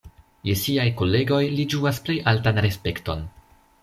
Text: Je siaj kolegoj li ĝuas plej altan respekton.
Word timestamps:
Je 0.49 0.53
siaj 0.59 0.85
kolegoj 1.01 1.41
li 1.59 1.65
ĝuas 1.73 1.99
plej 2.07 2.15
altan 2.33 2.57
respekton. 2.67 3.23